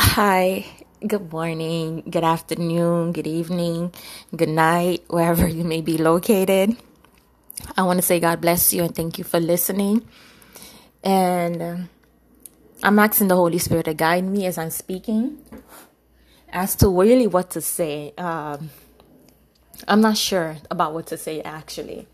Hi, 0.00 0.64
good 1.04 1.32
morning, 1.32 2.04
good 2.08 2.22
afternoon, 2.22 3.10
good 3.10 3.26
evening, 3.26 3.92
good 4.36 4.48
night, 4.48 5.02
wherever 5.08 5.48
you 5.48 5.64
may 5.64 5.80
be 5.80 5.98
located. 5.98 6.76
I 7.76 7.82
want 7.82 7.98
to 7.98 8.02
say 8.02 8.20
God 8.20 8.40
bless 8.40 8.72
you 8.72 8.84
and 8.84 8.94
thank 8.94 9.18
you 9.18 9.24
for 9.24 9.40
listening. 9.40 10.06
And 11.02 11.62
uh, 11.62 11.76
I'm 12.84 13.00
asking 13.00 13.26
the 13.26 13.34
Holy 13.34 13.58
Spirit 13.58 13.86
to 13.86 13.94
guide 13.94 14.22
me 14.24 14.46
as 14.46 14.56
I'm 14.56 14.70
speaking 14.70 15.38
as 16.50 16.76
to 16.76 16.88
really 16.88 17.26
what 17.26 17.50
to 17.50 17.60
say. 17.60 18.14
Um, 18.16 18.70
I'm 19.88 20.00
not 20.00 20.16
sure 20.16 20.58
about 20.70 20.94
what 20.94 21.08
to 21.08 21.18
say 21.18 21.42
actually, 21.42 22.06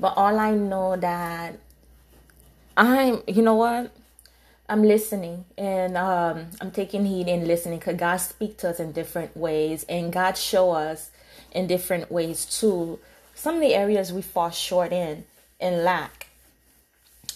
but 0.00 0.14
all 0.16 0.38
I 0.38 0.52
know 0.52 0.96
that 0.96 1.58
I'm, 2.76 3.22
you 3.28 3.42
know 3.42 3.56
what? 3.56 3.92
I'm 4.72 4.84
listening 4.84 5.44
and 5.58 5.98
um, 5.98 6.46
I'm 6.58 6.70
taking 6.70 7.04
heed 7.04 7.28
and 7.28 7.46
listening 7.46 7.78
because 7.78 7.96
God 7.96 8.16
speaks 8.16 8.62
to 8.62 8.70
us 8.70 8.80
in 8.80 8.92
different 8.92 9.36
ways 9.36 9.84
and 9.86 10.10
God 10.10 10.38
show 10.38 10.70
us 10.70 11.10
in 11.50 11.66
different 11.66 12.10
ways 12.10 12.46
too. 12.46 12.98
Some 13.34 13.56
of 13.56 13.60
the 13.60 13.74
areas 13.74 14.14
we 14.14 14.22
fall 14.22 14.48
short 14.48 14.90
in 14.90 15.26
and 15.60 15.84
lack. 15.84 16.28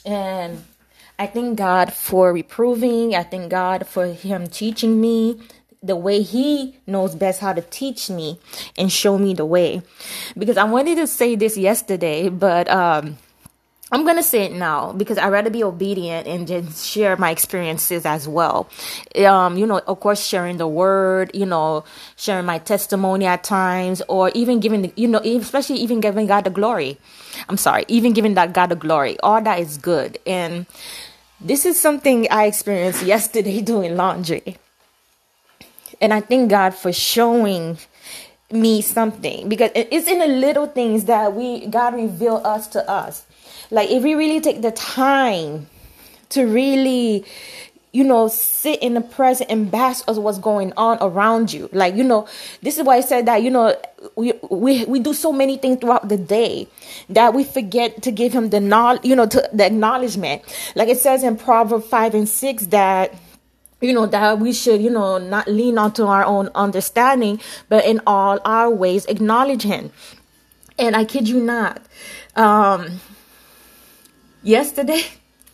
And 0.07 0.65
I 1.19 1.27
thank 1.27 1.59
God 1.59 1.93
for 1.93 2.33
reproving. 2.33 3.15
I 3.15 3.23
thank 3.23 3.51
God 3.51 3.87
for 3.87 4.07
Him 4.07 4.47
teaching 4.47 4.99
me 4.99 5.39
the 5.83 5.95
way 5.95 6.23
He 6.23 6.79
knows 6.87 7.15
best 7.15 7.43
how 7.43 7.53
to 7.53 7.61
teach 7.61 8.09
me 8.09 8.41
and 8.79 8.91
show 8.91 9.19
me 9.19 9.35
the 9.35 9.45
way. 9.45 9.83
Because 10.39 10.57
I 10.57 10.65
wanted 10.65 10.97
to 10.97 11.07
say 11.07 11.37
this 11.37 11.59
yesterday, 11.59 12.31
but 12.31 12.67
um, 12.71 13.19
I'm 13.93 14.03
going 14.03 14.17
to 14.17 14.23
say 14.23 14.43
it 14.45 14.53
now 14.53 14.93
because 14.93 15.17
I'd 15.17 15.29
rather 15.29 15.51
be 15.51 15.63
obedient 15.63 16.27
and 16.27 16.49
just 16.49 16.85
share 16.85 17.17
my 17.17 17.31
experiences 17.31 18.05
as 18.05 18.27
well. 18.27 18.69
Um, 19.17 19.57
you 19.57 19.65
know, 19.65 19.81
of 19.87 20.01
course, 20.01 20.27
sharing 20.27 20.57
the 20.57 20.67
word, 20.67 21.31
you 21.35 21.47
know, 21.47 21.85
sharing 22.17 22.47
my 22.47 22.59
testimony 22.59 23.27
at 23.27 23.45
times, 23.45 24.03
or 24.09 24.31
even 24.31 24.59
giving, 24.59 24.83
the, 24.83 24.93
you 24.97 25.07
know, 25.07 25.21
especially 25.21 25.77
even 25.77 26.01
giving 26.01 26.27
God 26.27 26.43
the 26.43 26.51
glory. 26.51 26.99
I'm 27.49 27.57
sorry, 27.57 27.85
even 27.87 28.13
giving 28.13 28.35
that 28.35 28.53
God 28.53 28.71
the 28.71 28.77
glory. 28.77 29.21
All 29.21 29.41
that 29.41 29.61
is 29.61 29.79
good. 29.79 30.19
And 30.27 30.67
this 31.41 31.65
is 31.65 31.81
something 31.81 32.27
I 32.29 32.47
experienced 32.47 33.03
yesterday 33.05 33.61
doing 33.61 33.97
laundry. 33.97 34.57
And 36.01 36.13
I 36.13 36.21
thank 36.21 36.51
God 36.51 36.75
for 36.75 36.93
showing 36.93 37.79
me 38.51 38.81
something 38.81 39.49
because 39.49 39.71
it's 39.75 40.09
in 40.09 40.19
the 40.19 40.27
little 40.27 40.67
things 40.67 41.05
that 41.05 41.35
we 41.35 41.67
God 41.67 41.95
reveal 41.95 42.37
us 42.45 42.69
to 42.69 42.89
us 42.89 43.27
like 43.71 43.91
if 43.91 44.03
we 44.03 44.15
really 44.15 44.41
take 44.41 44.63
the 44.63 44.73
time 44.73 45.67
to 46.31 46.45
really 46.45 47.25
you 47.97 48.05
know, 48.05 48.29
sit 48.29 48.83
in 48.83 48.93
the 48.93 49.01
present 49.01 49.51
and 49.51 49.71
bask 49.71 50.05
of 50.07 50.19
what's 50.19 50.39
going 50.39 50.71
on 50.77 50.99
around 51.01 51.51
you. 51.51 51.71
Like, 51.73 51.95
you 51.95 52.05
know, 52.05 52.29
this 52.61 52.77
is 52.77 52.85
why 52.85 52.97
I 52.97 53.01
said 53.01 53.25
that, 53.25 53.43
you 53.43 53.51
know, 53.51 53.75
we 54.17 54.35
we 54.51 54.85
we 54.85 55.01
do 55.01 55.15
so 55.15 55.33
many 55.33 55.57
things 55.57 55.81
throughout 55.81 56.11
the 56.11 56.19
day 56.19 56.69
that 57.09 57.33
we 57.33 57.43
forget 57.43 58.03
to 58.03 58.13
give 58.13 58.35
him 58.35 58.51
the 58.51 58.61
knowledge, 58.61 59.03
you 59.03 59.17
know, 59.17 59.25
to 59.27 59.49
the 59.51 59.65
acknowledgement. 59.65 60.43
Like 60.75 60.91
it 60.91 60.99
says 60.99 61.25
in 61.25 61.39
Proverbs 61.39 61.87
5 61.87 62.15
and 62.15 62.29
6 62.29 62.67
that 62.67 63.15
you 63.81 63.95
know 63.95 64.05
that 64.05 64.41
we 64.41 64.53
should 64.53 64.83
you 64.83 64.91
know 64.91 65.17
not 65.17 65.49
lean 65.49 65.79
onto 65.79 66.05
our 66.05 66.25
own 66.25 66.51
understanding 66.55 67.41
but 67.71 67.85
in 67.87 68.01
all 68.07 68.39
our 68.45 68.71
ways 68.71 69.05
acknowledge 69.05 69.63
him 69.63 69.93
and 70.79 70.97
i 70.97 71.05
kid 71.05 71.29
you 71.29 71.39
not 71.39 71.83
um 72.37 73.01
yesterday 74.47 75.03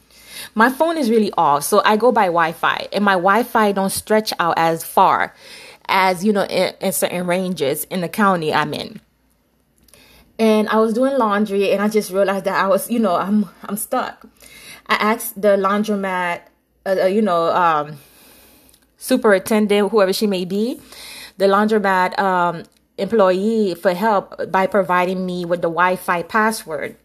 my 0.55 0.69
phone 0.69 0.99
is 0.99 1.11
really 1.11 1.33
off 1.39 1.65
so 1.65 1.81
i 1.85 1.97
go 1.97 2.13
by 2.13 2.27
wi-fi 2.27 2.87
and 2.93 3.05
my 3.05 3.15
wi-fi 3.15 3.73
don't 3.73 3.91
stretch 3.91 4.33
out 4.39 4.55
as 4.57 4.85
far 4.85 5.35
as 5.89 6.25
you 6.25 6.33
know 6.33 6.45
in, 6.45 6.75
in 6.81 6.93
certain 6.93 7.27
ranges 7.27 7.85
in 7.85 8.01
the 8.01 8.09
county 8.09 8.53
i'm 8.53 8.75
in. 8.75 9.01
And 10.39 10.69
i 10.69 10.79
was 10.79 10.93
doing 10.93 11.17
laundry 11.17 11.73
and 11.73 11.83
i 11.83 11.89
just 11.89 12.11
realized 12.11 12.45
that 12.45 12.63
i 12.63 12.67
was 12.69 12.91
you 12.91 12.99
know 12.99 13.17
i'm 13.17 13.49
i'm 13.65 13.77
stuck. 13.77 14.27
I 14.87 14.95
asked 14.95 15.41
the 15.41 15.57
laundromat 15.57 16.43
uh, 16.85 16.97
uh 17.03 17.07
you 17.07 17.23
know 17.23 17.51
um 17.55 17.99
superintendent 18.97 19.91
whoever 19.91 20.13
she 20.13 20.27
may 20.27 20.45
be 20.45 20.81
the 21.39 21.47
laundromat 21.47 22.19
um 22.19 22.65
employee 22.99 23.75
for 23.75 23.95
help 23.95 24.51
by 24.51 24.67
providing 24.67 25.25
me 25.25 25.45
with 25.45 25.63
the 25.63 25.69
wi-fi 25.69 26.23
password 26.23 26.97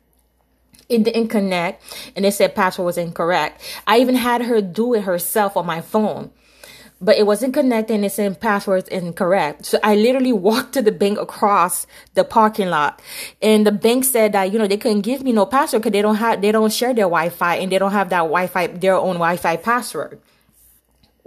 it 0.90 1.04
didn't 1.04 1.28
connect 1.28 1.84
and 2.16 2.26
it 2.26 2.34
said 2.34 2.56
password 2.56 2.86
was 2.86 2.98
incorrect. 2.98 3.62
I 3.86 4.00
even 4.00 4.16
had 4.16 4.44
her 4.44 4.62
do 4.62 4.94
it 4.94 5.04
herself 5.04 5.58
on 5.58 5.66
my 5.66 5.82
phone. 5.82 6.32
But 7.00 7.18
it 7.18 7.28
wasn't 7.28 7.54
connecting. 7.54 8.04
It 8.04 8.12
said 8.12 8.42
password 8.42 8.88
incorrect. 8.88 9.68
So 9.68 9.78
I 9.84 9.96
literally 9.96 10.34
walked 10.34 10.74
to 10.74 10.82
the 10.82 10.92
bank 10.92 11.20
across 11.20 11.86
the 12.16 12.24
parking 12.24 12.72
lot, 12.72 13.04
and 13.40 13.68
the 13.68 13.72
bank 13.72 14.04
said 14.04 14.32
that 14.32 14.52
you 14.52 14.58
know 14.58 14.66
they 14.66 14.78
couldn't 14.78 15.02
give 15.02 15.22
me 15.22 15.32
no 15.32 15.46
password 15.46 15.84
because 15.84 15.92
they 15.92 16.02
don't 16.02 16.16
have 16.16 16.42
they 16.42 16.52
don't 16.52 16.74
share 16.74 16.96
their 16.96 17.06
Wi-Fi 17.06 17.58
and 17.58 17.72
they 17.72 17.78
don't 17.78 17.92
have 17.92 18.10
that 18.10 18.22
Wi-Fi 18.22 18.66
their 18.68 18.96
own 18.96 19.18
Wi-Fi 19.18 19.58
password 19.58 20.20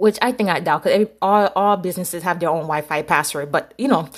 which 0.01 0.17
I 0.19 0.31
think 0.31 0.49
I 0.49 0.59
doubt 0.59 0.81
because 0.81 1.07
all, 1.21 1.47
all 1.55 1.77
businesses 1.77 2.23
have 2.23 2.39
their 2.39 2.49
own 2.49 2.63
Wi-Fi 2.63 3.03
password. 3.03 3.51
But 3.51 3.75
you 3.77 3.87
know, 3.87 4.09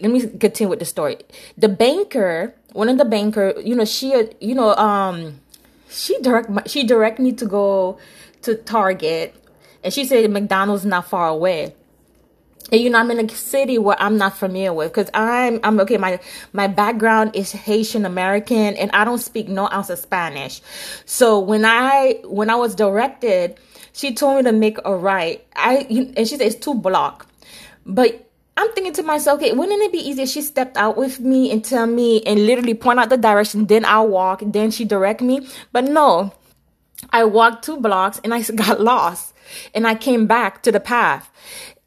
let 0.00 0.10
me 0.10 0.26
continue 0.38 0.70
with 0.70 0.78
the 0.78 0.84
story. 0.84 1.18
The 1.56 1.68
banker, 1.68 2.54
one 2.72 2.88
of 2.88 2.98
the 2.98 3.04
banker, 3.04 3.54
you 3.64 3.74
know, 3.74 3.84
she, 3.84 4.30
you 4.40 4.54
know, 4.54 4.74
um, 4.74 5.40
she 5.88 6.18
direct 6.20 6.68
she 6.68 6.84
direct 6.84 7.18
me 7.18 7.32
to 7.32 7.46
go 7.46 7.98
to 8.42 8.54
Target, 8.54 9.34
and 9.82 9.92
she 9.92 10.04
said 10.04 10.30
McDonald's 10.30 10.84
not 10.84 11.08
far 11.08 11.28
away. 11.28 11.74
And 12.72 12.80
you 12.80 12.90
know, 12.90 12.98
I'm 12.98 13.10
in 13.12 13.24
a 13.24 13.28
city 13.28 13.78
where 13.78 13.96
I'm 14.00 14.18
not 14.18 14.36
familiar 14.36 14.72
with 14.72 14.92
because 14.92 15.08
I'm 15.14 15.60
I'm 15.62 15.78
okay. 15.80 15.96
My 15.96 16.18
my 16.52 16.66
background 16.66 17.36
is 17.36 17.52
Haitian 17.52 18.04
American, 18.04 18.76
and 18.76 18.90
I 18.92 19.04
don't 19.04 19.18
speak 19.18 19.48
no 19.48 19.68
ounce 19.70 19.88
of 19.90 19.98
Spanish. 19.98 20.60
So 21.04 21.38
when 21.38 21.64
I 21.64 22.20
when 22.24 22.50
I 22.50 22.56
was 22.56 22.74
directed 22.74 23.58
she 23.96 24.12
told 24.12 24.36
me 24.36 24.42
to 24.42 24.52
make 24.52 24.78
a 24.84 24.94
right. 24.94 25.44
I 25.56 25.86
and 26.16 26.28
she 26.28 26.36
said 26.36 26.42
it's 26.42 26.54
two 26.54 26.74
block, 26.74 27.26
but 27.86 28.25
I'm 28.56 28.72
thinking 28.72 28.94
to 28.94 29.02
myself, 29.02 29.38
okay, 29.38 29.52
wouldn't 29.52 29.82
it 29.82 29.92
be 29.92 29.98
easier 29.98 30.26
she 30.26 30.40
stepped 30.40 30.76
out 30.78 30.96
with 30.96 31.20
me 31.20 31.50
and 31.50 31.62
tell 31.62 31.86
me 31.86 32.22
and 32.22 32.46
literally 32.46 32.72
point 32.72 32.98
out 32.98 33.10
the 33.10 33.18
direction, 33.18 33.66
then 33.66 33.84
I'll 33.84 34.08
walk, 34.08 34.42
then 34.44 34.70
she 34.70 34.84
direct 34.86 35.20
me? 35.20 35.46
But 35.72 35.84
no, 35.84 36.32
I 37.10 37.24
walked 37.24 37.64
two 37.64 37.76
blocks 37.76 38.20
and 38.24 38.32
I 38.32 38.42
got 38.54 38.80
lost 38.80 39.34
and 39.74 39.86
I 39.86 39.94
came 39.94 40.26
back 40.26 40.62
to 40.62 40.72
the 40.72 40.80
path. 40.80 41.30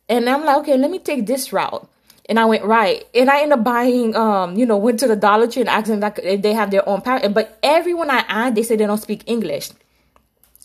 And 0.08 0.30
I'm 0.30 0.46
like, 0.46 0.58
okay, 0.60 0.78
let 0.78 0.92
me 0.92 1.00
take 1.00 1.26
this 1.26 1.52
route. 1.52 1.88
And 2.28 2.40
I 2.40 2.46
went 2.46 2.64
right. 2.64 3.04
And 3.16 3.30
I 3.30 3.42
ended 3.42 3.58
up 3.60 3.64
buying, 3.64 4.16
um, 4.16 4.56
you 4.56 4.66
know, 4.66 4.78
went 4.78 5.00
to 5.00 5.08
the 5.08 5.16
Dollar 5.16 5.48
Tree 5.48 5.62
and 5.62 5.70
asked 5.70 5.88
them 5.88 6.04
if 6.24 6.42
they 6.44 6.54
have 6.54 6.70
their 6.70 6.88
own 6.88 7.02
path. 7.02 7.34
But 7.34 7.58
everyone 7.64 8.12
I 8.12 8.20
asked, 8.28 8.56
they 8.56 8.64
said 8.64 8.80
they 8.80 8.86
don't 8.86 9.02
speak 9.02 9.24
English 9.26 9.72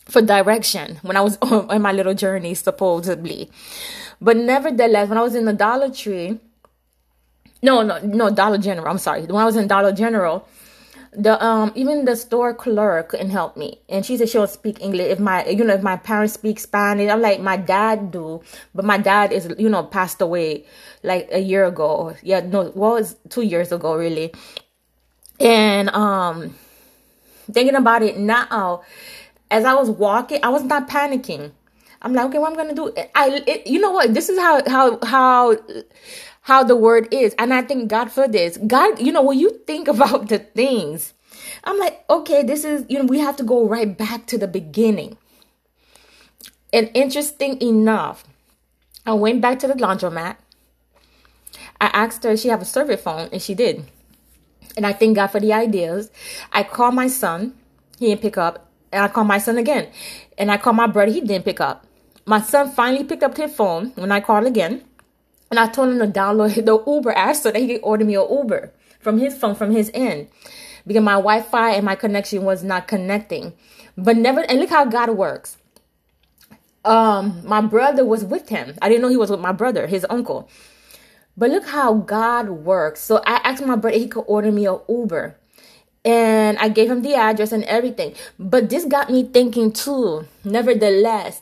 for 0.07 0.23
direction 0.23 0.99
when 1.03 1.17
I 1.17 1.21
was 1.21 1.39
on 1.43 1.83
my 1.83 1.93
little 1.93 2.15
journey, 2.15 2.55
supposedly. 2.55 3.51
But 4.21 4.37
nevertheless, 4.37 5.09
when 5.09 5.19
I 5.19 5.23
was 5.23 5.35
in 5.35 5.45
the 5.45 5.53
Dollar 5.53 5.91
Tree, 5.91 6.39
no, 7.63 7.83
no, 7.83 7.99
no, 8.01 8.31
Dollar 8.31 8.59
General. 8.59 8.89
I'm 8.89 8.99
sorry. 8.99 9.23
When 9.23 9.37
I 9.37 9.47
was 9.47 9.57
in 9.57 9.67
Dollar 9.67 9.93
General, 9.93 10.47
the 11.17 11.43
um 11.43 11.73
even 11.75 12.05
the 12.05 12.17
store 12.17 12.53
clerk 12.53 13.09
couldn't 13.11 13.31
help 13.31 13.57
me, 13.57 13.79
and 13.89 14.05
she 14.05 14.17
said 14.17 14.29
she 14.29 14.39
don't 14.39 14.51
speak 14.51 14.81
English. 14.83 15.07
If 15.07 15.21
my 15.21 15.47
you 15.47 15.65
know 15.65 15.75
if 15.75 15.83
my 15.83 15.97
parents 15.97 16.35
speak 16.35 16.59
Spanish, 16.59 17.11
I'm 17.11 17.23
like 17.23 17.41
my 17.41 17.57
dad 17.57 18.11
do, 18.11 18.43
but 18.75 18.85
my 18.85 18.99
dad 18.99 19.33
is 19.33 19.49
you 19.59 19.69
know 19.69 19.83
passed 19.85 20.21
away 20.21 20.67
like 21.03 21.29
a 21.33 21.39
year 21.39 21.65
ago. 21.65 22.15
Yeah, 22.23 22.41
no, 22.41 22.65
what 22.71 22.93
was 22.95 23.17
two 23.29 23.43
years 23.43 23.73
ago 23.73 23.95
really, 23.97 24.33
and 25.41 25.89
um 25.91 26.55
thinking 27.51 27.77
about 27.77 28.03
it 28.03 28.19
now 28.19 28.83
as 29.51 29.65
I 29.65 29.75
was 29.75 29.91
walking, 29.91 30.41
I 30.43 30.49
was 30.49 30.63
not 30.63 30.89
panicking. 30.89 31.53
I'm 32.03 32.13
like, 32.13 32.27
okay, 32.27 32.39
what 32.39 32.51
I'm 32.51 32.57
gonna 32.57 32.75
do? 32.75 32.93
I, 33.15 33.43
it, 33.47 33.67
you 33.67 33.81
know 33.81 33.91
what? 33.91 34.13
This 34.13 34.29
is 34.29 34.39
how 34.39 34.63
how 34.69 34.99
how 35.05 35.57
how 36.43 36.63
the 36.63 36.77
word 36.77 37.09
is, 37.13 37.35
and 37.39 37.53
I 37.55 37.63
thank 37.63 37.89
God 37.89 38.11
for 38.11 38.29
this. 38.29 38.59
God, 38.67 39.01
you 39.01 39.11
know, 39.11 39.23
when 39.23 39.39
you 39.39 39.51
think 39.67 39.89
about 39.95 40.29
the 40.29 40.39
things, 40.39 41.15
I'm 41.65 41.79
like, 41.79 42.05
okay, 42.11 42.43
this 42.43 42.65
is 42.65 42.85
you 42.89 42.99
know, 42.99 43.07
we 43.07 43.21
have 43.21 43.37
to 43.37 43.45
go 43.45 43.67
right 43.67 43.97
back 43.97 44.27
to 44.27 44.39
the 44.39 44.49
beginning. 44.49 45.17
And 46.73 46.91
interesting 46.93 47.61
enough, 47.63 48.25
I 49.07 49.15
went 49.15 49.41
back 49.41 49.61
to 49.61 49.69
the 49.69 49.75
laundromat. 49.75 50.37
I 51.81 51.87
asked 51.87 52.25
her 52.25 52.37
she 52.37 52.49
have 52.49 52.63
a 52.63 52.67
service 52.67 53.01
phone, 53.01 53.29
and 53.33 53.41
she 53.41 53.55
did. 53.55 53.85
And 54.77 54.87
I 54.87 54.93
thank 54.93 55.17
God 55.17 55.29
for 55.29 55.41
the 55.41 55.53
ideas. 55.53 56.11
I 56.53 56.65
called 56.65 56.95
my 56.95 57.07
son. 57.07 57.55
He 57.99 58.07
didn't 58.07 58.23
pick 58.23 58.37
up. 58.37 58.69
And 58.95 59.05
I 59.05 59.09
called 59.09 59.29
my 59.29 59.39
son 59.39 59.59
again. 59.59 59.89
And 60.39 60.51
I 60.53 60.59
called 60.59 60.77
my 60.77 60.89
brother. 60.89 61.13
He 61.13 61.21
didn't 61.23 61.45
pick 61.47 61.61
up. 61.61 61.87
My 62.27 62.41
son 62.41 62.71
finally 62.73 63.05
picked 63.05 63.25
up 63.25 63.37
his 63.37 63.55
phone 63.55 63.93
when 63.97 64.13
I 64.13 64.21
called 64.21 64.47
again. 64.47 64.85
And 65.51 65.61
I 65.61 65.69
told 65.69 65.91
him 65.91 66.01
to 66.01 66.07
download 66.09 66.55
the 66.67 66.83
Uber 66.87 67.13
app 67.13 67.37
so 67.37 67.53
that 67.53 67.61
he 67.61 67.69
could 67.69 67.83
order 67.85 68.05
me 68.07 68.17
an 68.17 68.27
Uber 68.31 68.73
from 69.01 69.19
his 69.19 69.37
phone, 69.37 69.57
from 69.57 69.73
his 69.73 69.91
end. 69.95 70.29
Because 70.87 71.05
my 71.05 71.15
Wi 71.15 71.43
Fi 71.43 71.73
and 71.73 71.85
my 71.87 71.97
connection 71.97 72.45
was 72.45 72.65
not 72.65 72.89
connecting. 72.89 73.55
But 73.99 74.17
never, 74.17 74.41
and 74.43 74.61
look 74.61 74.71
how 74.71 74.87
God 74.87 75.11
works. 75.11 75.59
um 76.85 77.43
my 77.47 77.61
brother 77.61 78.05
was 78.05 78.25
with 78.25 78.49
him. 78.51 78.75
I 78.83 78.89
didn't 78.89 79.03
know 79.03 79.09
he 79.09 79.17
was 79.17 79.31
with 79.31 79.41
my 79.41 79.53
brother, 79.53 79.87
his 79.87 80.07
uncle. 80.11 80.49
But 81.37 81.51
look 81.51 81.67
how 81.67 81.95
God 81.95 82.51
works. 82.51 83.01
So 83.03 83.19
I 83.27 83.41
asked 83.45 83.65
my 83.67 83.77
brother 83.77 83.99
he 83.99 84.09
could 84.09 84.23
order 84.27 84.53
me 84.53 84.67
a 84.67 84.79
Uber. 84.89 85.37
And 86.05 86.59
I 86.59 86.69
gave 86.69 86.91
him 86.91 87.03
the 87.03 87.15
address 87.15 87.53
and 87.53 87.65
everything. 87.65 88.15
But 88.39 88.69
this 88.69 88.85
got 88.85 89.11
me 89.11 89.25
thinking 89.25 89.73
too. 89.73 90.27
Nevertheless, 90.45 91.41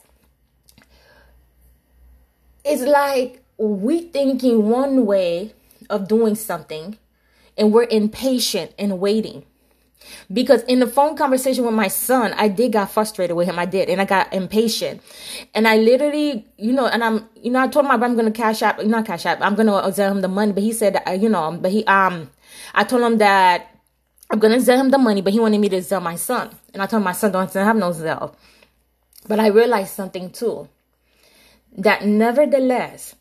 it's 2.64 2.82
like 2.82 3.43
we 3.59 4.03
thinking 4.03 4.69
one 4.69 5.05
way 5.06 5.53
of 5.91 6.09
doing 6.09 6.35
something 6.35 6.97
and 7.56 7.73
we're 7.73 7.87
impatient 7.91 8.73
and 8.79 8.99
waiting 8.99 9.44
because 10.32 10.62
in 10.64 10.81
the 10.81 10.87
phone 10.87 11.17
conversation 11.17 11.64
with 11.64 11.75
my 11.75 11.88
son 11.88 12.32
i 12.35 12.49
did 12.49 12.73
got 12.73 12.91
frustrated 12.91 13.37
with 13.37 13.47
him 13.47 13.59
i 13.59 13.64
did 13.64 13.88
and 13.88 14.00
i 14.00 14.05
got 14.05 14.32
impatient 14.32 15.00
and 15.55 15.69
i 15.69 15.76
literally 15.76 16.44
you 16.56 16.73
know 16.73 16.87
and 16.87 17.05
i'm 17.05 17.29
you 17.41 17.50
know 17.50 17.61
i 17.61 17.69
told 17.69 17.85
him 17.87 17.93
i'm 17.93 18.17
gonna 18.17 18.31
cash 18.31 18.62
out 18.62 18.85
not 18.87 19.06
cash 19.06 19.26
out 19.26 19.41
i'm 19.43 19.55
gonna 19.55 19.93
send 19.93 20.17
him 20.17 20.20
the 20.20 20.29
money 20.29 20.53
but 20.53 20.62
he 20.62 20.73
said 20.73 21.00
uh, 21.06 21.12
you 21.12 21.29
know 21.29 21.56
but 21.61 21.70
he 21.70 21.85
um 21.85 22.31
i 22.75 22.82
told 22.85 23.03
him 23.03 23.19
that 23.19 23.71
i'm 24.32 24.38
gonna 24.38 24.61
send 24.61 24.81
him 24.81 24.90
the 24.90 24.99
money 24.99 25.20
but 25.20 25.32
he 25.32 25.38
wanted 25.38 25.58
me 25.61 25.69
to 25.69 25.76
Zelle 25.76 26.02
my 26.02 26.17
son. 26.17 26.50
And 26.73 26.82
i 26.82 26.87
told 26.87 27.05
my 27.05 27.12
son 27.12 27.32
don't 27.32 27.52
have 27.52 27.76
no 27.76 27.90
Zelle. 27.90 28.34
but 29.29 29.38
i 29.38 29.46
realized 29.46 29.94
something 29.94 30.31
too. 30.31 30.69
That 31.76 32.05
nevertheless 32.05 33.14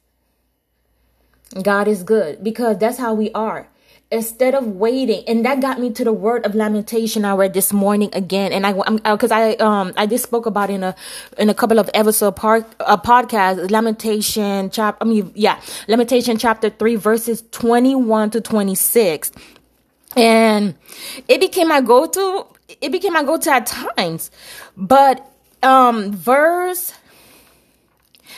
god 1.62 1.88
is 1.88 2.04
good 2.04 2.44
because 2.44 2.78
that's 2.80 2.98
how 2.98 3.14
we 3.14 3.32
are. 3.34 3.68
Instead 4.14 4.56
of 4.56 4.68
waiting 4.68 5.24
and 5.26 5.46
that 5.46 5.62
got 5.62 5.80
me 5.80 5.90
to 5.90 6.04
the 6.04 6.12
word 6.12 6.46
of 6.46 6.54
lamentation 6.54 7.24
i 7.24 7.34
read 7.34 7.54
this 7.54 7.72
morning 7.72 8.10
again. 8.14 8.52
And 8.52 8.66
i 8.66 8.74
because 9.14 9.32
i 9.32 9.54
um 9.56 9.94
i 9.98 10.06
just 10.06 10.24
spoke 10.24 10.46
about 10.46 10.70
in 10.70 10.84
a 10.84 10.96
in 11.38 11.50
a 11.50 11.54
couple 11.54 11.80
of 11.80 11.90
episode 11.94 12.36
part 12.36 12.66
a 12.80 12.98
podcast 12.98 13.70
lamentation 13.72 14.70
chapter 14.70 15.04
i 15.04 15.08
mean 15.08 15.32
yeah 15.36 15.62
lamentation 15.88 16.38
chapter 16.38 16.70
3 16.70 16.96
verses 16.96 17.44
21 17.52 18.32
to 18.32 18.42
26 18.42 19.32
and 20.16 20.76
it 21.28 21.40
became 21.40 21.70
my 21.70 21.82
go-to 21.82 22.46
it 22.80 22.92
became 22.92 23.14
my 23.14 23.24
go-to 23.24 23.52
at 23.52 23.66
times. 23.66 24.32
But 24.78 25.28
um 25.64 26.12
verse 26.12 26.94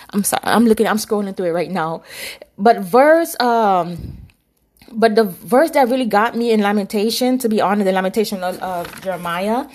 i'm 0.10 0.24
sorry 0.24 0.44
i'm 0.44 0.66
looking 0.66 0.86
i'm 0.88 0.98
scrolling 0.98 1.36
through 1.36 1.48
it 1.48 1.52
right 1.54 1.72
now. 1.72 2.04
But 2.58 2.80
verse 2.82 3.40
um 3.40 4.18
but 4.96 5.16
the 5.16 5.24
verse 5.24 5.72
that 5.72 5.88
really 5.90 6.06
got 6.06 6.36
me 6.36 6.52
in 6.52 6.62
lamentation 6.62 7.38
to 7.40 7.50
be 7.50 7.60
honest 7.62 7.86
the 7.86 7.92
lamentation 7.92 8.44
of, 8.44 8.60
of 8.62 9.02
jeremiah 9.02 9.66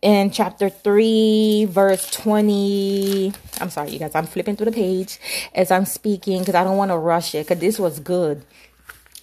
in 0.00 0.30
chapter 0.30 0.70
3 0.70 1.66
verse 1.66 2.10
20 2.10 3.32
i'm 3.60 3.70
sorry 3.70 3.90
you 3.90 3.98
guys 3.98 4.14
i'm 4.14 4.26
flipping 4.26 4.56
through 4.56 4.66
the 4.66 4.72
page 4.72 5.18
as 5.54 5.70
i'm 5.70 5.84
speaking 5.84 6.40
because 6.40 6.54
i 6.54 6.64
don't 6.64 6.76
want 6.76 6.90
to 6.90 6.96
rush 6.96 7.34
it 7.34 7.46
because 7.46 7.60
this 7.60 7.78
was 7.78 8.00
good 8.00 8.42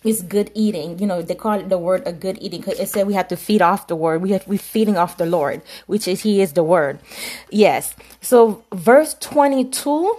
it's 0.04 0.22
good 0.22 0.52
eating 0.54 0.98
you 1.00 1.06
know 1.06 1.22
they 1.22 1.36
call 1.36 1.60
it 1.60 1.70
the 1.70 1.78
word 1.78 2.02
a 2.06 2.14
good 2.14 2.38
eating 2.42 2.64
it 2.68 2.88
said 2.88 3.08
we 3.08 3.14
have 3.14 3.28
to 3.28 3.38
feed 3.38 3.62
off 3.62 3.88
the 3.88 3.96
word 3.96 4.22
we 4.22 4.32
have 4.32 4.48
we 4.48 4.58
feeding 4.58 4.98
off 4.98 5.18
the 5.18 5.26
lord 5.26 5.62
which 5.88 6.08
is 6.08 6.22
he 6.22 6.42
is 6.42 6.54
the 6.54 6.64
word 6.64 7.00
yes 7.50 7.96
so 8.22 8.64
verse 8.74 9.16
22 9.20 10.18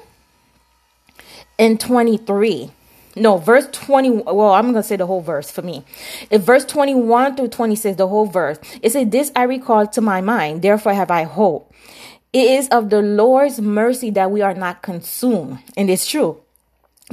and 1.59 1.81
23 1.81 2.71
no, 3.15 3.37
verse 3.37 3.69
20. 3.73 4.11
Well, 4.11 4.53
I'm 4.53 4.73
going 4.73 4.77
to 4.77 4.83
say 4.83 4.97
the 4.97 5.07
whole 5.07 5.21
verse 5.21 5.51
for 5.51 5.63
me. 5.63 5.85
If 6.31 6.43
verse 6.43 6.65
21 6.65 7.37
through 7.37 7.49
26, 7.49 7.97
the 7.99 8.09
whole 8.09 8.27
verse, 8.27 8.59
it 8.81 8.93
says, 8.93 9.09
This 9.11 9.31
I 9.37 9.43
recall 9.43 9.87
to 9.89 10.01
my 10.01 10.21
mind, 10.21 10.63
therefore 10.63 10.95
have 10.95 11.11
I 11.11 11.25
hope. 11.25 11.73
It 12.33 12.51
is 12.51 12.69
of 12.69 12.89
the 12.89 13.03
Lord's 13.03 13.61
mercy 13.61 14.09
that 14.11 14.31
we 14.31 14.41
are 14.41 14.55
not 14.55 14.81
consumed. 14.81 15.59
And 15.77 15.91
it's 15.91 16.07
true 16.07 16.41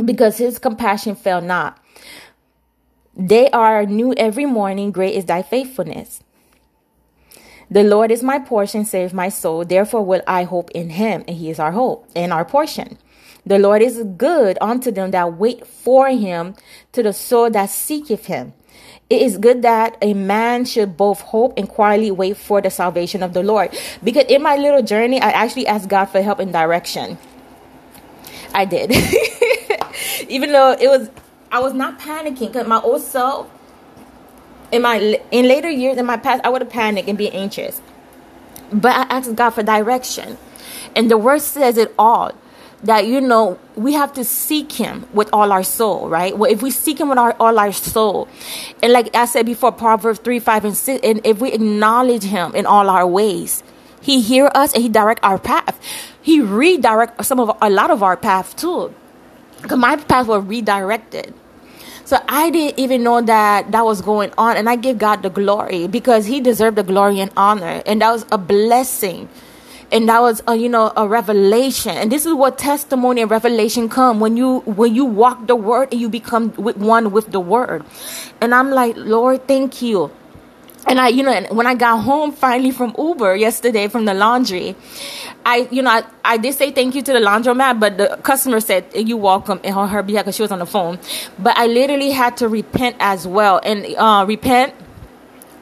because 0.03 0.37
his 0.37 0.59
compassion 0.59 1.15
fell 1.15 1.41
not. 1.41 1.77
They 3.19 3.49
are 3.49 3.85
new 3.85 4.13
every 4.13 4.45
morning. 4.45 4.91
Great 4.91 5.13
is 5.13 5.25
thy 5.25 5.41
faithfulness. 5.41 6.23
The 7.69 7.83
Lord 7.83 8.11
is 8.11 8.23
my 8.23 8.39
portion, 8.39 8.85
save 8.85 9.13
my 9.13 9.27
soul. 9.27 9.65
Therefore 9.65 10.05
will 10.05 10.21
I 10.25 10.43
hope 10.43 10.71
in 10.71 10.91
him, 10.91 11.25
and 11.27 11.35
he 11.35 11.49
is 11.49 11.59
our 11.59 11.73
hope 11.73 12.09
and 12.15 12.31
our 12.31 12.45
portion. 12.45 12.97
The 13.45 13.59
Lord 13.59 13.81
is 13.81 14.03
good 14.15 14.57
unto 14.61 14.89
them 14.89 15.11
that 15.11 15.37
wait 15.37 15.67
for 15.67 16.07
him, 16.07 16.55
to 16.93 17.03
the 17.03 17.11
soul 17.11 17.49
that 17.51 17.69
seeketh 17.69 18.27
him. 18.27 18.53
It 19.09 19.21
is 19.21 19.37
good 19.37 19.63
that 19.63 19.97
a 20.01 20.13
man 20.13 20.63
should 20.63 20.95
both 20.95 21.19
hope 21.19 21.53
and 21.57 21.67
quietly 21.67 22.11
wait 22.11 22.37
for 22.37 22.61
the 22.61 22.69
salvation 22.69 23.21
of 23.21 23.33
the 23.33 23.43
Lord. 23.43 23.77
Because 24.01 24.25
in 24.29 24.41
my 24.41 24.55
little 24.55 24.81
journey, 24.81 25.19
I 25.19 25.31
actually 25.31 25.67
asked 25.67 25.89
God 25.89 26.05
for 26.05 26.21
help 26.21 26.39
and 26.39 26.53
direction. 26.53 27.17
I 28.53 28.63
did. 28.63 28.91
Even 30.29 30.53
though 30.53 30.71
it 30.79 30.87
was, 30.87 31.09
I 31.51 31.59
was 31.59 31.73
not 31.73 31.99
panicking 31.99 32.47
because 32.47 32.67
my 32.67 32.79
old 32.81 33.01
self, 33.01 33.49
in 34.71 34.81
my 34.81 35.19
in 35.31 35.47
later 35.47 35.69
years 35.69 35.97
in 35.97 36.05
my 36.05 36.17
past, 36.17 36.41
I 36.43 36.49
would 36.49 36.61
have 36.61 36.69
panicked 36.69 37.09
and 37.09 37.17
be 37.17 37.29
anxious. 37.31 37.81
But 38.71 38.95
I 38.95 39.17
asked 39.17 39.35
God 39.35 39.51
for 39.51 39.63
direction, 39.63 40.37
and 40.95 41.09
the 41.09 41.17
word 41.17 41.41
says 41.41 41.77
it 41.77 41.93
all 41.97 42.31
that 42.83 43.07
you 43.07 43.19
know 43.19 43.59
we 43.75 43.93
have 43.93 44.13
to 44.13 44.23
seek 44.23 44.71
him 44.73 45.05
with 45.11 45.29
all 45.33 45.51
our 45.51 45.63
soul 45.63 46.07
right? 46.07 46.37
Well 46.37 46.49
if 46.49 46.61
we 46.61 46.71
seek 46.71 46.99
him 46.99 47.09
with 47.09 47.17
our, 47.17 47.35
all 47.37 47.59
our 47.59 47.73
soul 47.73 48.29
and 48.81 48.93
like 48.93 49.13
i 49.13 49.25
said 49.25 49.45
before 49.45 49.73
proverbs 49.73 50.19
3 50.19 50.39
5 50.39 50.63
and 50.63 50.77
6 50.77 51.01
and 51.03 51.19
if 51.25 51.41
we 51.41 51.51
acknowledge 51.51 52.23
him 52.23 52.55
in 52.55 52.65
all 52.65 52.89
our 52.89 53.05
ways 53.05 53.63
he 54.01 54.21
hear 54.21 54.49
us 54.55 54.73
and 54.73 54.83
he 54.83 54.89
direct 54.89 55.23
our 55.23 55.37
path. 55.37 55.79
He 56.21 56.41
redirect 56.41 57.23
some 57.25 57.39
of 57.39 57.55
a 57.61 57.69
lot 57.69 57.91
of 57.91 58.03
our 58.03 58.17
path 58.17 58.55
too 58.55 58.93
because 59.61 59.77
my 59.77 59.95
path 59.95 60.27
was 60.27 60.43
redirected 60.45 61.33
so 62.09 62.17
I 62.27 62.49
didn't 62.49 62.79
even 62.79 63.03
know 63.03 63.21
that 63.21 63.71
that 63.71 63.85
was 63.85 64.01
going 64.01 64.33
on. 64.35 64.57
And 64.57 64.67
I 64.67 64.77
give 64.77 64.97
God 64.97 65.21
the 65.21 65.29
glory 65.29 65.85
because 65.85 66.25
He 66.25 66.41
deserved 66.41 66.75
the 66.75 66.81
glory 66.81 67.19
and 67.19 67.29
honor. 67.37 67.83
And 67.85 68.01
that 68.01 68.11
was 68.11 68.25
a 68.31 68.37
blessing 68.39 69.29
and 69.91 70.09
that 70.09 70.19
was 70.19 70.41
a, 70.47 70.55
you 70.55 70.69
know 70.69 70.91
a 70.95 71.07
revelation 71.07 71.91
and 71.91 72.11
this 72.11 72.25
is 72.25 72.33
what 72.33 72.57
testimony 72.57 73.21
and 73.21 73.31
revelation 73.31 73.89
come 73.89 74.19
when 74.19 74.37
you 74.37 74.59
when 74.61 74.93
you 74.95 75.05
walk 75.05 75.47
the 75.47 75.55
word 75.55 75.89
and 75.91 75.99
you 76.01 76.09
become 76.09 76.49
one 76.51 77.11
with 77.11 77.31
the 77.31 77.39
word 77.39 77.83
and 78.41 78.53
i'm 78.53 78.71
like 78.71 78.95
lord 78.97 79.47
thank 79.47 79.81
you 79.81 80.11
and 80.87 80.99
I, 80.99 81.09
you 81.09 81.23
know, 81.23 81.41
when 81.51 81.67
I 81.67 81.75
got 81.75 82.01
home 82.03 82.31
finally 82.31 82.71
from 82.71 82.95
Uber 82.97 83.35
yesterday 83.35 83.87
from 83.87 84.05
the 84.05 84.13
laundry, 84.13 84.75
I, 85.45 85.67
you 85.71 85.81
know, 85.81 85.89
I, 85.89 86.03
I 86.23 86.37
did 86.37 86.55
say 86.55 86.71
thank 86.71 86.95
you 86.95 87.01
to 87.01 87.13
the 87.13 87.19
laundromat, 87.19 87.79
but 87.79 87.97
the 87.97 88.19
customer 88.23 88.59
said 88.59 88.85
you 88.95 89.17
welcome 89.17 89.59
on 89.63 89.89
her 89.89 90.03
behalf 90.03 90.25
because 90.25 90.35
she 90.35 90.41
was 90.41 90.51
on 90.51 90.59
the 90.59 90.65
phone. 90.65 90.99
But 91.37 91.57
I 91.57 91.67
literally 91.67 92.11
had 92.11 92.37
to 92.37 92.47
repent 92.47 92.95
as 92.99 93.27
well. 93.27 93.59
And 93.63 93.85
uh, 93.97 94.25
repent 94.27 94.73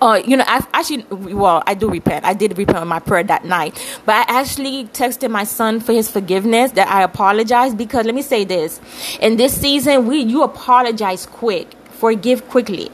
uh, 0.01 0.21
you 0.25 0.37
know, 0.37 0.43
I 0.45 0.65
actually, 0.73 1.03
well, 1.09 1.63
I 1.65 1.73
do 1.73 1.89
repent. 1.89 2.23
I 2.23 2.33
did 2.33 2.55
repent 2.57 2.79
in 2.79 2.87
my 2.87 2.99
prayer 2.99 3.23
that 3.23 3.45
night, 3.45 3.73
but 4.05 4.13
I 4.13 4.41
actually 4.41 4.85
texted 4.85 5.31
my 5.31 5.43
son 5.43 5.79
for 5.79 5.91
his 5.91 6.09
forgiveness 6.11 6.71
that 6.73 6.87
I 6.87 7.01
apologize 7.01 7.73
because 7.73 8.05
let 8.05 8.13
me 8.13 8.21
say 8.21 8.43
this: 8.43 8.79
in 9.21 9.37
this 9.37 9.59
season, 9.59 10.05
we 10.05 10.19
you 10.19 10.43
apologize 10.43 11.25
quick, 11.25 11.73
forgive 11.93 12.47
quickly, 12.47 12.91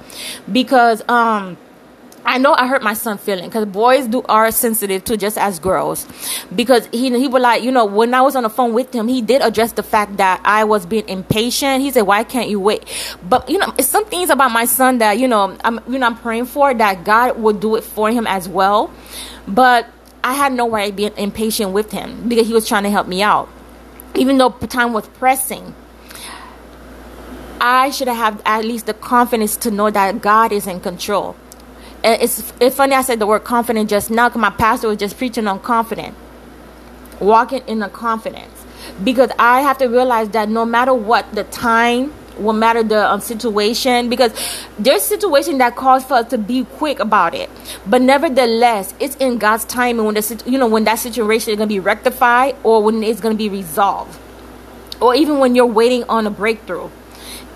because 0.50 1.04
um 1.10 1.58
I 2.26 2.38
know 2.38 2.54
I 2.54 2.68
hurt 2.68 2.82
my 2.82 2.94
son 2.94 3.18
feeling 3.18 3.46
because 3.46 3.66
boys 3.66 4.08
do 4.08 4.24
are 4.30 4.50
sensitive 4.52 5.04
too, 5.04 5.18
just 5.18 5.38
as 5.38 5.60
girls. 5.60 6.08
Because 6.56 6.88
he 6.92 7.10
he 7.18 7.28
was 7.28 7.42
like, 7.42 7.64
you 7.64 7.72
know, 7.72 7.86
when 7.86 8.14
I 8.14 8.22
was 8.22 8.36
on 8.36 8.44
the 8.44 8.50
phone 8.50 8.74
with 8.74 8.94
him, 8.94 9.08
he 9.08 9.22
did 9.22 9.42
address 9.42 9.74
the 9.74 9.84
fact 9.84 10.18
that 10.18 10.42
I 10.46 10.64
was 10.64 10.86
being 10.86 11.08
impatient. 11.10 11.82
He 11.82 11.92
said, 11.92 12.04
"Why 12.04 12.24
can't 12.24 12.50
you 12.50 12.60
wait?" 12.60 12.86
But 13.28 13.50
you 13.50 13.58
know, 13.58 13.74
it's 13.78 13.90
some 13.90 14.06
things 14.06 14.30
about 14.30 14.52
my 14.52 14.66
son 14.66 15.00
that 15.00 15.20
you 15.20 15.28
know, 15.28 15.58
I'm 15.64 15.80
you 15.88 16.00
know, 16.00 16.08
I'm 16.08 16.18
praying 16.18 16.46
for 16.46 16.74
that 16.74 17.04
God 17.04 17.38
would 17.40 17.60
do 17.60 17.76
it 17.76 17.84
for 17.84 18.10
him 18.10 18.26
as 18.26 18.48
well. 18.48 18.92
But 19.48 19.88
I 20.24 20.34
had 20.34 20.54
no 20.54 20.70
right 20.70 20.96
being 20.96 21.14
impatient 21.18 21.72
with 21.72 21.92
him 21.92 22.30
because 22.30 22.48
he 22.48 22.54
was 22.54 22.68
trying 22.68 22.84
to 22.84 22.90
help 22.90 23.08
me 23.08 23.22
out, 23.22 23.50
even 24.16 24.38
though 24.38 24.52
time 24.52 24.94
was 24.94 25.08
pressing. 25.10 25.76
I 27.60 27.92
should 27.92 28.08
have 28.08 28.42
at 28.46 28.66
least 28.66 28.88
the 28.88 28.94
confidence 28.94 29.56
to 29.58 29.72
know 29.72 29.90
that 29.90 30.22
God 30.22 30.52
is 30.52 30.68
in 30.68 30.80
control 30.80 31.36
it's 32.04 32.54
it's 32.60 32.76
funny 32.76 32.96
I 32.96 33.02
said 33.02 33.20
the 33.20 33.28
word 33.28 33.44
confident 33.44 33.90
just 33.90 34.12
now 34.12 34.30
because 34.30 34.42
my 34.42 34.50
pastor 34.50 34.90
was 34.90 34.98
just 34.98 35.18
preaching 35.18 35.48
on 35.48 35.60
confident, 35.60 36.16
walking 37.20 37.64
in 37.68 37.80
the 37.80 37.90
confidence, 37.90 38.66
because 39.04 39.32
I 39.40 39.62
have 39.62 39.78
to 39.78 39.88
realize 39.88 40.30
that 40.30 40.50
no 40.50 40.66
matter 40.66 40.94
what 40.94 41.34
the 41.34 41.46
time, 41.46 42.14
no 42.38 42.52
matter 42.52 42.84
the 42.84 43.10
um, 43.10 43.22
situation, 43.22 44.10
because 44.10 44.34
there's 44.78 45.04
situation 45.04 45.60
that 45.60 45.76
calls 45.76 46.04
for 46.04 46.16
us 46.16 46.30
to 46.32 46.38
be 46.38 46.66
quick 46.66 47.00
about 47.00 47.34
it, 47.34 47.50
but 47.86 48.02
nevertheless, 48.02 48.94
it's 49.00 49.16
in 49.18 49.38
God's 49.38 49.64
timing 49.66 50.06
when 50.06 50.16
the 50.16 50.44
you 50.46 50.58
know 50.58 50.68
when 50.68 50.84
that 50.84 51.00
situation 51.00 51.52
is 51.52 51.58
gonna 51.58 51.68
be 51.68 51.80
rectified 51.80 52.56
or 52.64 52.84
when 52.84 53.02
it's 53.02 53.22
gonna 53.22 53.36
be 53.36 53.48
resolved, 53.48 54.20
or 55.00 55.16
even 55.16 55.40
when 55.40 55.56
you're 55.56 55.66
waiting 55.66 56.04
on 56.06 56.28
a 56.28 56.32
breakthrough 56.32 56.90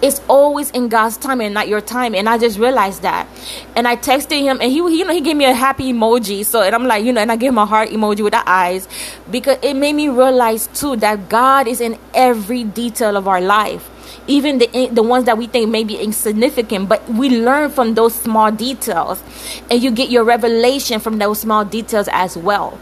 it's 0.01 0.21
always 0.27 0.69
in 0.71 0.89
God's 0.89 1.17
time 1.17 1.41
and 1.41 1.53
not 1.53 1.67
your 1.67 1.81
time. 1.81 2.13
And 2.15 2.29
I 2.29 2.37
just 2.37 2.59
realized 2.59 3.01
that. 3.01 3.27
And 3.75 3.87
I 3.87 3.95
texted 3.95 4.39
him 4.41 4.59
and 4.61 4.71
he, 4.71 4.77
you 4.77 5.05
know, 5.05 5.13
he 5.13 5.21
gave 5.21 5.35
me 5.35 5.45
a 5.45 5.53
happy 5.53 5.91
emoji. 5.91 6.45
So, 6.45 6.61
and 6.61 6.73
I'm 6.75 6.85
like, 6.85 7.03
you 7.03 7.13
know, 7.13 7.21
and 7.21 7.31
I 7.31 7.35
gave 7.35 7.49
him 7.49 7.57
a 7.57 7.65
heart 7.65 7.89
emoji 7.89 8.23
with 8.23 8.33
the 8.33 8.49
eyes 8.49 8.87
because 9.31 9.57
it 9.61 9.73
made 9.75 9.93
me 9.93 10.09
realize 10.09 10.67
too 10.67 10.95
that 10.97 11.29
God 11.29 11.67
is 11.67 11.81
in 11.81 11.97
every 12.13 12.63
detail 12.63 13.17
of 13.17 13.27
our 13.27 13.41
life. 13.41 13.89
Even 14.29 14.57
the 14.57 14.89
the 14.91 15.03
ones 15.03 15.23
that 15.25 15.37
we 15.37 15.47
think 15.47 15.69
may 15.69 15.85
be 15.85 15.95
insignificant, 15.95 16.89
but 16.89 17.07
we 17.09 17.29
learn 17.29 17.69
from 17.69 17.93
those 17.93 18.13
small 18.13 18.51
details, 18.51 19.23
and 19.71 19.81
you 19.81 19.89
get 19.89 20.09
your 20.09 20.25
revelation 20.25 20.99
from 20.99 21.17
those 21.17 21.39
small 21.39 21.63
details 21.63 22.09
as 22.11 22.35
well. 22.35 22.77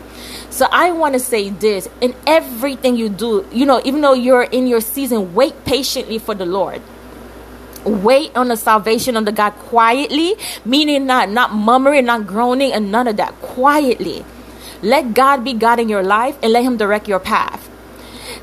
So 0.50 0.68
I 0.72 0.92
want 0.92 1.14
to 1.14 1.20
say 1.20 1.50
this 1.50 1.88
in 2.02 2.16
everything 2.26 2.96
you 2.96 3.10
do, 3.10 3.46
you 3.52 3.66
know, 3.66 3.80
even 3.86 4.02
though 4.02 4.14
you're 4.14 4.44
in 4.44 4.66
your 4.66 4.82
season, 4.82 5.36
wait 5.36 5.66
patiently 5.66 6.18
for 6.18 6.34
the 6.34 6.46
Lord 6.46 6.82
wait 7.86 8.36
on 8.36 8.48
the 8.50 8.58
salvation 8.58 9.16
of 9.16 9.26
the 9.26 9.32
God 9.32 9.52
quietly, 9.52 10.36
meaning 10.66 11.06
not 11.06 11.30
not 11.30 11.54
murmuring, 11.54 12.06
not 12.06 12.28
groaning, 12.28 12.74
and 12.74 12.92
none 12.92 13.08
of 13.08 13.18
that. 13.18 13.34
Quietly. 13.42 14.26
Let 14.82 15.14
God 15.14 15.44
be 15.44 15.54
God 15.54 15.80
in 15.80 15.90
your 15.90 16.04
life 16.04 16.38
and 16.44 16.52
let 16.52 16.64
Him 16.64 16.78
direct 16.78 17.08
your 17.08 17.20
path. 17.20 17.70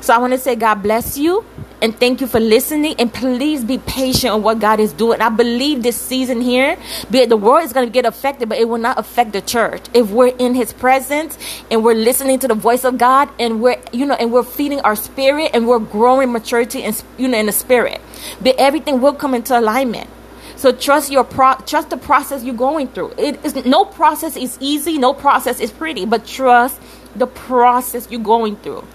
So 0.01 0.13
I 0.13 0.17
want 0.17 0.33
to 0.33 0.39
say, 0.39 0.55
God 0.55 0.83
bless 0.83 1.17
you 1.17 1.45
and 1.81 1.97
thank 1.97 2.21
you 2.21 2.27
for 2.27 2.39
listening. 2.39 2.95
And 2.99 3.13
please 3.13 3.63
be 3.63 3.77
patient 3.77 4.33
on 4.33 4.43
what 4.43 4.59
God 4.59 4.79
is 4.79 4.91
doing. 4.93 5.21
I 5.21 5.29
believe 5.29 5.83
this 5.83 5.95
season 5.95 6.41
here, 6.41 6.77
be 7.11 7.19
it 7.19 7.29
the 7.29 7.37
world 7.37 7.63
is 7.63 7.73
going 7.73 7.87
to 7.87 7.91
get 7.91 8.05
affected, 8.05 8.49
but 8.49 8.57
it 8.57 8.67
will 8.67 8.77
not 8.77 8.99
affect 8.99 9.33
the 9.33 9.41
church 9.41 9.81
if 9.93 10.09
we're 10.09 10.35
in 10.37 10.55
His 10.55 10.73
presence 10.73 11.37
and 11.71 11.83
we're 11.83 11.95
listening 11.95 12.39
to 12.39 12.47
the 12.47 12.55
voice 12.55 12.83
of 12.83 12.97
God 12.97 13.29
and 13.39 13.61
we're 13.61 13.81
you 13.91 14.05
know 14.05 14.15
and 14.15 14.31
we're 14.31 14.43
feeding 14.43 14.81
our 14.81 14.95
spirit 14.95 15.51
and 15.53 15.67
we're 15.67 15.79
growing 15.79 16.31
maturity 16.31 16.83
and 16.83 17.01
you 17.17 17.27
know 17.27 17.37
in 17.37 17.45
the 17.45 17.51
spirit. 17.51 18.01
But 18.41 18.55
everything 18.57 19.01
will 19.01 19.13
come 19.13 19.33
into 19.33 19.57
alignment. 19.57 20.09
So 20.55 20.71
trust 20.71 21.11
your 21.11 21.23
pro- 21.23 21.55
trust 21.65 21.89
the 21.89 21.97
process 21.97 22.43
you're 22.43 22.55
going 22.55 22.87
through. 22.87 23.13
It 23.17 23.43
is 23.43 23.55
no 23.65 23.85
process 23.85 24.37
is 24.37 24.57
easy, 24.61 24.97
no 24.97 25.13
process 25.13 25.59
is 25.59 25.71
pretty, 25.71 26.05
but 26.05 26.25
trust 26.25 26.79
the 27.15 27.27
process 27.27 28.07
you're 28.09 28.21
going 28.21 28.55
through. 28.57 28.85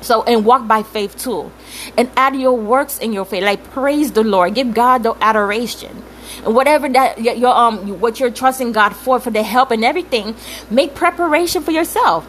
So 0.00 0.22
and 0.22 0.44
walk 0.44 0.68
by 0.68 0.82
faith 0.82 1.16
too. 1.18 1.50
And 1.96 2.10
add 2.16 2.36
your 2.36 2.56
works 2.56 2.98
in 2.98 3.12
your 3.12 3.24
faith. 3.24 3.42
Like 3.42 3.64
praise 3.70 4.12
the 4.12 4.22
Lord. 4.22 4.54
Give 4.54 4.72
God 4.72 5.02
the 5.02 5.16
adoration. 5.20 6.04
And 6.44 6.54
whatever 6.54 6.88
that 6.90 7.20
your 7.20 7.54
um 7.54 8.00
what 8.00 8.20
you're 8.20 8.30
trusting 8.30 8.72
God 8.72 8.94
for 8.94 9.18
for 9.18 9.30
the 9.30 9.42
help 9.42 9.70
and 9.70 9.84
everything, 9.84 10.36
make 10.70 10.94
preparation 10.94 11.62
for 11.62 11.72
yourself. 11.72 12.28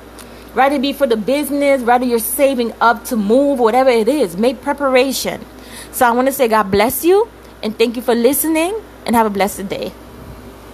Rather 0.55 0.79
be 0.79 0.93
for 0.93 1.05
the 1.05 1.17
business, 1.17 1.81
rather 1.83 2.05
you're 2.05 2.17
saving 2.17 2.73
up 2.81 3.05
to 3.05 3.15
move, 3.15 3.59
whatever 3.59 3.91
it 3.91 4.07
is, 4.07 4.35
make 4.35 4.61
preparation. 4.61 5.45
So 5.99 6.07
I 6.07 6.11
want 6.11 6.29
to 6.29 6.31
say 6.31 6.47
God 6.47 6.71
bless 6.71 7.03
you 7.03 7.27
and 7.61 7.77
thank 7.77 7.97
you 7.97 8.01
for 8.01 8.15
listening 8.15 8.71
and 9.05 9.17
have 9.17 9.27
a 9.27 9.29
blessed 9.29 9.67
day. 9.67 9.91